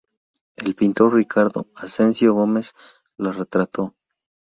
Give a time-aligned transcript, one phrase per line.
[0.55, 2.73] El pintor Ricardo Asensio Gómez
[3.17, 3.93] la retrató.